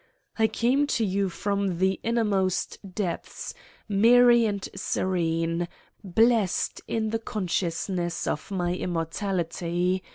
[0.39, 3.53] I came to you from the innermost depths,
[3.87, 5.67] merry and serene,
[6.03, 10.01] blessed in the consciousness of my Immortality.